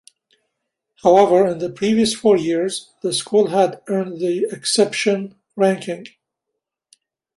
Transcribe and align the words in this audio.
However, 1.03 1.45
in 1.51 1.59
the 1.59 1.69
previous 1.69 2.15
four 2.15 2.35
years, 2.35 2.89
the 3.03 3.13
school 3.13 3.49
had 3.49 3.83
earned 3.87 4.19
the 4.19 4.45
"Exception 4.49 5.35
Ranking". 5.55 6.07